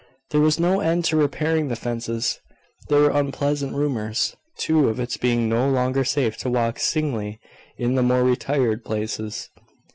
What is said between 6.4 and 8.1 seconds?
walk singly in the